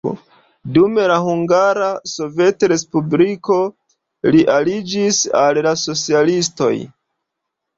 Dum 0.75 0.95
la 1.11 1.17
Hungara 1.25 1.89
Sovetrespubliko 2.13 3.59
li 4.37 4.41
aliĝis 4.55 5.21
al 5.45 5.63
la 5.69 5.75
socialistoj. 5.83 6.75